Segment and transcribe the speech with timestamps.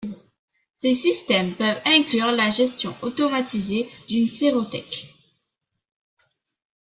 [0.73, 5.05] Ces systèmes peuvent inclure la gestion automatisée d'une sérothèque.